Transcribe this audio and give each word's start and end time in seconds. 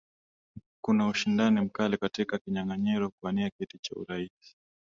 kuna 0.81 1.07
ushindani 1.07 1.61
mkali 1.61 1.97
katika 1.97 2.37
kinyaganyiro 2.37 3.09
kuania 3.09 3.49
kiti 3.49 3.77
cha 3.81 3.95
urais 3.95 4.55